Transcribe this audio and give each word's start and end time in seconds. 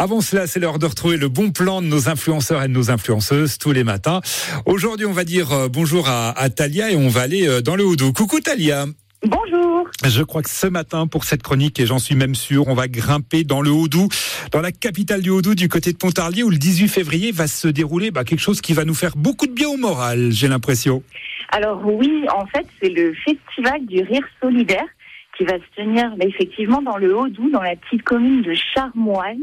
Avant 0.00 0.22
cela, 0.22 0.46
c'est 0.46 0.60
l'heure 0.60 0.78
de 0.78 0.86
retrouver 0.86 1.18
le 1.18 1.28
bon 1.28 1.50
plan 1.50 1.82
de 1.82 1.86
nos 1.86 2.08
influenceurs 2.08 2.62
et 2.62 2.68
de 2.68 2.72
nos 2.72 2.90
influenceuses 2.90 3.58
tous 3.58 3.72
les 3.72 3.84
matins. 3.84 4.22
Aujourd'hui, 4.64 5.04
on 5.04 5.12
va 5.12 5.24
dire 5.24 5.52
euh, 5.52 5.68
bonjour 5.68 6.08
à, 6.08 6.30
à 6.30 6.48
Talia 6.48 6.90
et 6.90 6.96
on 6.96 7.08
va 7.08 7.20
aller 7.20 7.46
euh, 7.46 7.60
dans 7.60 7.76
le 7.76 7.84
Houdou. 7.84 8.14
Coucou 8.14 8.40
Talia. 8.40 8.86
Bonjour. 9.22 9.86
Je 10.06 10.22
crois 10.22 10.40
que 10.40 10.48
ce 10.48 10.66
matin, 10.66 11.06
pour 11.06 11.24
cette 11.24 11.42
chronique, 11.42 11.78
et 11.80 11.84
j'en 11.84 11.98
suis 11.98 12.14
même 12.14 12.34
sûr, 12.34 12.66
on 12.68 12.72
va 12.72 12.88
grimper 12.88 13.44
dans 13.44 13.60
le 13.60 13.68
Haut-Doubs, 13.68 14.08
dans 14.52 14.62
la 14.62 14.72
capitale 14.72 15.20
du 15.20 15.28
Haut-Doubs, 15.28 15.54
du 15.54 15.68
côté 15.68 15.92
de 15.92 15.98
Pontarlier, 15.98 16.44
où 16.44 16.48
le 16.48 16.56
18 16.56 16.88
février 16.88 17.30
va 17.30 17.46
se 17.46 17.68
dérouler 17.68 18.10
bah, 18.10 18.24
quelque 18.24 18.40
chose 18.40 18.62
qui 18.62 18.72
va 18.72 18.86
nous 18.86 18.94
faire 18.94 19.18
beaucoup 19.18 19.48
de 19.48 19.52
bien 19.52 19.68
au 19.68 19.76
moral, 19.76 20.30
j'ai 20.30 20.48
l'impression. 20.48 21.02
Alors 21.50 21.82
oui, 21.84 22.24
en 22.34 22.46
fait, 22.46 22.66
c'est 22.80 22.88
le 22.88 23.12
festival 23.12 23.84
du 23.84 24.00
rire 24.00 24.24
solidaire 24.40 24.88
qui 25.36 25.44
va 25.44 25.58
se 25.58 25.76
tenir 25.76 26.16
bah, 26.16 26.24
effectivement 26.26 26.80
dans 26.80 26.96
le 26.96 27.14
Haut-Doubs, 27.14 27.50
dans 27.52 27.60
la 27.60 27.76
petite 27.76 28.02
commune 28.02 28.40
de 28.40 28.54
Charmoise. 28.74 29.36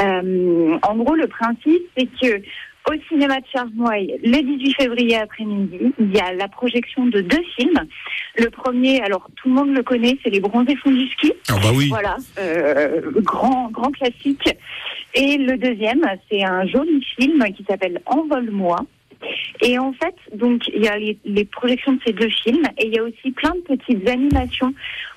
Euh, 0.00 0.78
en 0.82 0.96
gros, 0.96 1.14
le 1.14 1.26
principe, 1.26 1.82
c'est 1.96 2.06
que 2.20 2.42
au 2.88 2.94
cinéma 3.08 3.36
de 3.40 3.46
Charmoille, 3.52 4.18
le 4.22 4.40
18 4.40 4.74
février 4.74 5.16
après-midi, 5.16 5.92
il 5.98 6.14
y 6.14 6.20
a 6.20 6.32
la 6.32 6.48
projection 6.48 7.06
de 7.06 7.20
deux 7.20 7.42
films. 7.56 7.80
Le 8.38 8.48
premier, 8.50 9.02
alors 9.02 9.28
tout 9.36 9.48
le 9.48 9.54
monde 9.54 9.74
le 9.74 9.82
connaît, 9.82 10.16
c'est 10.22 10.30
Les 10.30 10.40
Bronzés 10.40 10.76
font 10.76 10.90
du 10.90 11.06
ski. 11.08 11.32
Ah 11.50 11.54
bah 11.62 11.68
oui. 11.74 11.88
Voilà, 11.88 12.16
euh, 12.38 13.02
grand 13.16 13.70
grand 13.70 13.90
classique. 13.90 14.48
Et 15.14 15.36
le 15.36 15.58
deuxième, 15.58 16.02
c'est 16.30 16.42
un 16.44 16.66
joli 16.66 17.04
film 17.18 17.44
qui 17.54 17.64
s'appelle 17.68 18.00
Envole-moi. 18.06 18.78
Et 19.62 19.78
en 19.78 19.92
fait, 19.92 20.14
donc 20.32 20.68
il 20.68 20.82
y 20.82 20.88
a 20.88 20.96
les, 20.96 21.18
les 21.24 21.44
projections 21.44 21.92
de 21.92 22.00
ces 22.06 22.12
deux 22.12 22.28
films 22.28 22.64
et 22.78 22.86
il 22.86 22.94
y 22.94 22.98
a 22.98 23.02
aussi 23.02 23.32
plein 23.32 23.50
de 23.50 23.76
petites 23.76 24.08
animations 24.08 24.72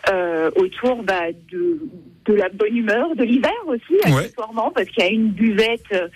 euh, 0.10 0.50
autour 0.56 1.04
bah, 1.04 1.32
de 1.52 1.80
de 2.26 2.34
la 2.36 2.50
bonne 2.50 2.78
humeur 2.78 3.16
de 3.16 3.24
l'hiver 3.24 3.52
aussi, 3.66 3.94
Ouais. 4.06 4.26
accessoirement, 4.26 4.70
parce 4.70 4.88
qu'il 4.90 5.04
y 5.04 5.08
a 5.08 5.10
une 5.10 5.30
buvette 5.30 5.82
euh, 5.92 6.08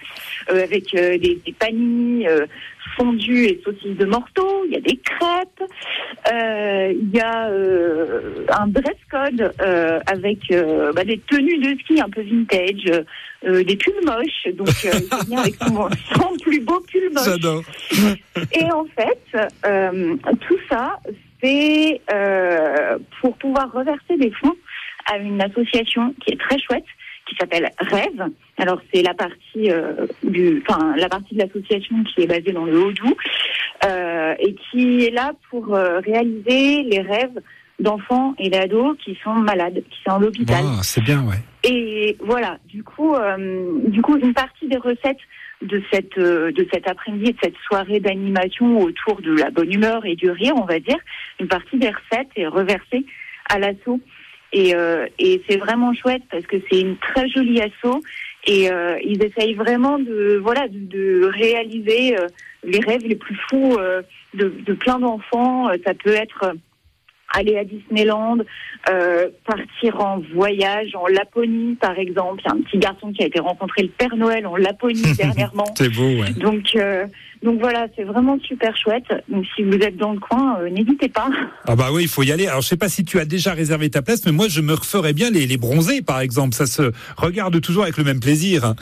euh, 0.51 0.63
avec 0.63 0.93
euh, 0.93 1.17
des, 1.17 1.39
des 1.43 1.51
panini 1.57 2.27
euh, 2.27 2.45
fondus 2.95 3.45
et 3.45 3.59
saucisses 3.65 3.97
de 3.97 4.05
morteau, 4.05 4.65
il 4.67 4.73
y 4.73 4.77
a 4.77 4.81
des 4.81 4.97
crêpes, 4.97 5.71
euh, 6.31 6.93
il 6.93 7.09
y 7.09 7.19
a 7.19 7.49
euh, 7.49 8.45
un 8.55 8.67
dress 8.67 8.95
code 9.09 9.51
euh, 9.61 9.99
avec 10.05 10.39
euh, 10.51 10.91
bah, 10.93 11.03
des 11.03 11.17
tenues 11.27 11.57
de 11.57 11.79
ski 11.79 11.99
un 11.99 12.09
peu 12.09 12.21
vintage, 12.21 13.03
euh, 13.47 13.63
des 13.63 13.75
pulls 13.75 14.05
moches, 14.05 14.53
donc 14.53 14.69
euh, 14.85 14.91
il 14.93 15.25
venir 15.25 15.39
avec 15.39 15.55
son, 15.55 15.89
son 16.21 16.37
plus 16.43 16.59
beau 16.59 16.79
pull 16.81 17.09
moche. 17.13 17.25
J'adore. 17.25 17.63
Et 18.53 18.71
en 18.71 18.85
fait, 18.85 19.49
euh, 19.65 20.15
tout 20.47 20.59
ça, 20.69 20.99
c'est 21.41 21.99
euh, 22.13 22.97
pour 23.25 23.37
pouvoir 23.37 23.71
reverser 23.71 24.17
des 24.17 24.29
fonds 24.29 24.55
à 25.11 25.17
une 25.17 25.41
association 25.41 26.13
qui 26.21 26.33
est 26.33 26.39
très 26.39 26.59
chouette, 26.59 26.85
qui 27.27 27.35
s'appelle 27.35 27.71
Rêve. 27.79 28.23
Alors 28.59 28.79
c'est 28.93 29.01
la 29.01 29.15
partie 29.15 29.71
euh, 29.71 30.05
du, 30.21 30.61
enfin 30.61 30.95
la 30.95 31.09
partie 31.09 31.33
de 31.33 31.39
l'association 31.39 32.03
qui 32.03 32.21
est 32.21 32.27
basée 32.27 32.51
dans 32.51 32.65
le 32.65 32.79
Haut-Doubs 32.79 33.17
euh, 33.83 34.35
et 34.37 34.53
qui 34.53 35.05
est 35.05 35.09
là 35.09 35.31
pour 35.49 35.73
euh, 35.73 36.01
réaliser 36.01 36.83
les 36.83 37.01
rêves 37.01 37.41
d'enfants 37.79 38.35
et 38.37 38.51
d'ados 38.51 38.95
qui 39.03 39.17
sont 39.23 39.33
malades, 39.33 39.81
qui 39.89 39.97
sont 40.05 40.11
en 40.11 40.19
l'hôpital. 40.19 40.63
Ah, 40.63 40.83
c'est 40.83 41.01
bien, 41.01 41.23
ouais. 41.23 41.41
Et 41.67 42.15
voilà, 42.19 42.59
du 42.65 42.83
coup, 42.83 43.15
euh, 43.15 43.79
du 43.87 44.01
coup, 44.03 44.17
une 44.17 44.35
partie 44.35 44.67
des 44.67 44.77
recettes 44.77 45.17
de 45.63 45.81
cette 45.91 46.17
euh, 46.19 46.51
de 46.51 46.67
cet 46.71 46.87
après-midi, 46.87 47.31
de 47.33 47.37
cette 47.41 47.57
soirée 47.67 47.99
d'animation 47.99 48.79
autour 48.79 49.19
de 49.21 49.35
la 49.35 49.49
bonne 49.49 49.73
humeur 49.73 50.05
et 50.05 50.15
du 50.15 50.29
rire, 50.29 50.53
on 50.57 50.65
va 50.65 50.79
dire, 50.79 50.99
une 51.39 51.47
partie 51.47 51.77
des 51.77 51.89
recettes 51.89 52.29
est 52.35 52.45
reversée 52.45 53.05
à 53.49 53.57
l'assaut. 53.57 53.99
Et, 54.53 54.75
euh, 54.75 55.07
et 55.17 55.41
c'est 55.49 55.57
vraiment 55.57 55.91
chouette 55.93 56.21
parce 56.29 56.45
que 56.45 56.57
c'est 56.69 56.81
une 56.81 56.97
très 56.97 57.27
jolie 57.29 57.61
assaut 57.61 58.01
et 58.45 58.71
euh, 58.71 58.97
ils 59.03 59.21
essayent 59.23 59.55
vraiment 59.55 59.97
de 59.97 60.39
voilà 60.41 60.67
de, 60.67 60.77
de 60.77 61.25
réaliser 61.25 62.15
euh, 62.17 62.27
les 62.63 62.79
rêves 62.79 63.05
les 63.05 63.15
plus 63.15 63.37
fous 63.49 63.75
euh, 63.79 64.03
de, 64.35 64.53
de 64.65 64.73
plein 64.73 64.99
d'enfants. 64.99 65.69
Ça 65.83 65.95
peut 65.95 66.13
être 66.13 66.53
aller 67.35 67.57
à 67.57 67.63
Disneyland, 67.63 68.37
euh, 68.89 69.27
partir 69.45 69.99
en 69.99 70.21
voyage 70.33 70.95
en 70.95 71.07
Laponie 71.07 71.75
par 71.75 71.97
exemple. 71.99 72.41
Il 72.43 72.47
y 72.47 72.49
a 72.49 72.53
un 72.53 72.61
petit 72.61 72.77
garçon 72.77 73.11
qui 73.11 73.23
a 73.23 73.27
été 73.27 73.39
rencontrer 73.39 73.83
le 73.83 73.89
Père 73.89 74.15
Noël 74.15 74.47
en 74.47 74.55
Laponie 74.55 75.13
dernièrement. 75.17 75.65
C'est 75.77 75.89
beau, 75.89 76.21
ouais. 76.21 76.31
Donc, 76.33 76.75
euh, 76.75 77.05
donc 77.43 77.59
voilà, 77.59 77.87
c'est 77.95 78.03
vraiment 78.03 78.37
super 78.39 78.75
chouette. 78.77 79.05
Donc 79.29 79.45
si 79.55 79.63
vous 79.63 79.75
êtes 79.75 79.97
dans 79.97 80.13
le 80.13 80.19
coin, 80.19 80.59
euh, 80.59 80.69
n'hésitez 80.69 81.09
pas. 81.09 81.29
Ah 81.67 81.75
bah 81.75 81.89
oui, 81.91 82.03
il 82.03 82.09
faut 82.09 82.23
y 82.23 82.31
aller. 82.31 82.47
Alors 82.47 82.61
je 82.61 82.67
sais 82.67 82.77
pas 82.77 82.89
si 82.89 83.03
tu 83.05 83.19
as 83.19 83.25
déjà 83.25 83.53
réservé 83.53 83.89
ta 83.89 84.01
place, 84.01 84.25
mais 84.25 84.31
moi 84.31 84.47
je 84.47 84.61
me 84.61 84.73
referais 84.73 85.13
bien 85.13 85.29
les, 85.29 85.45
les 85.45 85.57
bronzés, 85.57 86.01
par 86.01 86.19
exemple. 86.19 86.55
Ça 86.55 86.65
se 86.65 86.91
regarde 87.17 87.59
toujours 87.61 87.83
avec 87.83 87.97
le 87.97 88.03
même 88.03 88.19
plaisir. 88.19 88.75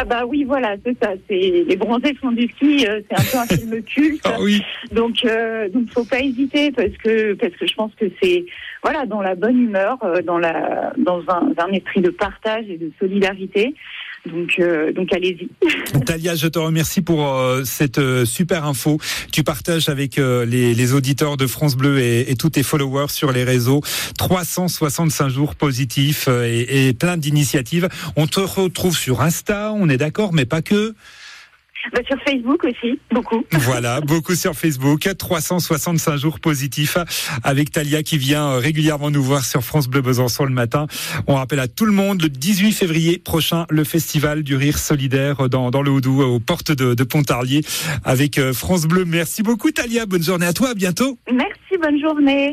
Ah 0.00 0.04
bah 0.06 0.24
oui, 0.26 0.44
voilà, 0.44 0.76
c'est 0.82 0.96
ça. 1.02 1.10
C'est 1.28 1.64
les 1.68 1.76
bronzés 1.76 2.14
font 2.14 2.32
du 2.32 2.48
ski. 2.48 2.86
euh, 2.88 3.02
c'est 3.10 3.18
un 3.18 3.44
peu 3.44 3.52
un 3.52 3.56
film 3.58 3.82
culte. 3.94 4.22
Ah 4.24 4.38
oui. 4.40 4.62
Donc, 4.92 5.16
euh, 5.26 5.68
donc 5.68 5.90
faut 5.90 6.06
pas 6.06 6.20
hésiter 6.20 6.70
parce 6.72 6.96
que 7.04 7.34
parce 7.34 7.54
que 7.54 7.66
je 7.66 7.74
pense 7.74 7.94
que 7.96 8.06
c'est 8.22 8.46
voilà 8.82 9.04
dans 9.04 9.20
la 9.20 9.34
bonne 9.34 9.60
humeur, 9.62 9.98
euh, 10.02 10.22
dans 10.22 10.38
la 10.38 10.94
dans 10.96 11.20
un, 11.28 11.52
un 11.58 11.72
esprit 11.72 12.00
de 12.00 12.08
partage 12.08 12.64
et 12.70 12.78
de 12.78 12.90
solidarité. 12.98 13.74
Donc 14.26 14.50
euh, 14.58 14.92
donc 14.92 15.12
allez-y. 15.12 15.48
Talia, 16.04 16.34
je 16.34 16.46
te 16.46 16.58
remercie 16.58 17.00
pour 17.00 17.26
euh, 17.34 17.62
cette 17.64 17.98
euh, 17.98 18.24
super 18.26 18.66
info. 18.66 18.98
Tu 19.32 19.42
partages 19.42 19.88
avec 19.88 20.18
euh, 20.18 20.44
les, 20.44 20.74
les 20.74 20.92
auditeurs 20.92 21.36
de 21.38 21.46
France 21.46 21.74
Bleu 21.76 22.00
et, 22.00 22.30
et 22.30 22.34
tous 22.36 22.50
tes 22.50 22.62
followers 22.62 23.08
sur 23.08 23.32
les 23.32 23.44
réseaux 23.44 23.80
365 24.18 25.28
jours 25.30 25.54
positifs 25.54 26.26
euh, 26.28 26.44
et, 26.44 26.88
et 26.88 26.92
plein 26.92 27.16
d'initiatives. 27.16 27.88
On 28.16 28.26
te 28.26 28.40
retrouve 28.40 28.96
sur 28.96 29.22
Insta, 29.22 29.72
on 29.74 29.88
est 29.88 29.96
d'accord, 29.96 30.32
mais 30.34 30.44
pas 30.44 30.60
que. 30.60 30.94
Bah, 31.92 32.00
sur 32.06 32.16
Facebook 32.22 32.64
aussi, 32.64 32.98
beaucoup. 33.10 33.44
Voilà, 33.70 34.00
beaucoup 34.00 34.34
sur 34.34 34.54
Facebook, 34.54 35.08
365 35.16 36.16
jours 36.16 36.40
positifs 36.40 36.96
avec 37.44 37.70
Talia 37.70 38.02
qui 38.02 38.18
vient 38.18 38.48
euh, 38.50 38.58
régulièrement 38.58 39.10
nous 39.10 39.22
voir 39.22 39.44
sur 39.44 39.62
France 39.62 39.88
Bleu 39.88 40.00
Besançon 40.00 40.44
le 40.44 40.52
matin. 40.52 40.86
On 41.26 41.34
rappelle 41.34 41.60
à 41.60 41.68
tout 41.68 41.86
le 41.86 41.92
monde 41.92 42.22
le 42.22 42.28
18 42.28 42.72
février 42.72 43.18
prochain 43.18 43.66
le 43.70 43.84
festival 43.84 44.42
du 44.42 44.56
rire 44.56 44.78
solidaire 44.78 45.48
dans, 45.48 45.70
dans 45.70 45.82
le 45.82 45.90
Houdou 45.90 46.22
aux 46.22 46.40
portes 46.40 46.72
de, 46.72 46.94
de 46.94 47.04
Pontarlier 47.04 47.62
avec 48.04 48.38
euh, 48.38 48.52
France 48.52 48.86
Bleu. 48.86 49.04
Merci 49.04 49.42
beaucoup 49.42 49.70
Talia, 49.70 50.06
bonne 50.06 50.22
journée 50.22 50.46
à 50.46 50.52
toi, 50.52 50.70
à 50.70 50.74
bientôt. 50.74 51.18
Merci, 51.32 51.78
bonne 51.80 52.00
journée. 52.00 52.48